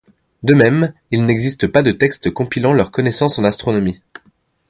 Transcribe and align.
De 0.41 0.55
même, 0.55 0.93
il 1.11 1.23
n’existe 1.27 1.67
pas 1.67 1.83
de 1.83 1.91
texte 1.91 2.31
compilant 2.31 2.73
leurs 2.73 2.89
connaissances 2.89 3.37
en 3.37 3.43
astronomie. 3.43 4.01